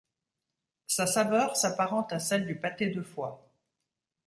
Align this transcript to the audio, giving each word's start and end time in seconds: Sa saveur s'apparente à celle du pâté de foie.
Sa 0.87 1.05
saveur 1.05 1.55
s'apparente 1.55 2.11
à 2.11 2.17
celle 2.17 2.47
du 2.47 2.55
pâté 2.59 2.89
de 2.89 3.03
foie. 3.03 3.47